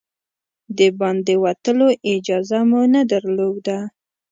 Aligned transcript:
د 0.77 0.79
باندې 0.99 1.33
وتلو 1.43 1.87
اجازه 2.13 2.59
مو 2.69 2.81
نه 2.93 3.01
درلوده. 3.11 3.79